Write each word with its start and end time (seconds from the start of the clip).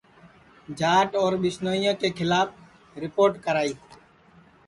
جاٹ 0.79 1.09
اور 1.21 1.33
ٻسنوئیں 1.43 1.93
کے 1.99 2.09
کھلاپ 2.17 2.97
رِپوٹ 3.03 3.37
کرائی 3.45 3.73